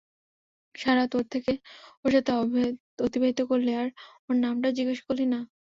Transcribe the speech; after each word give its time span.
সারারাত 0.75 1.11
ওর 2.05 2.11
সাথে 2.15 2.31
অতিবাহিত 3.05 3.39
করলি 3.51 3.71
আর 3.75 3.87
ওর 4.27 4.35
নাম 4.43 4.55
টাও 4.61 4.77
জিজ্ঞেস 4.77 4.99
করলি 5.07 5.25
না? 5.27 5.39